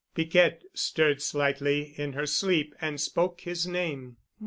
Piquette 0.15 0.63
stirred 0.73 1.21
slightly 1.21 1.93
in 1.95 2.13
her 2.13 2.25
sleep 2.25 2.73
and 2.81 2.99
spoke 2.99 3.41
his 3.41 3.67
name. 3.67 4.17